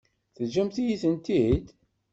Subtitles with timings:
[0.35, 1.65] Teǧǧamt-iyi-tent-id?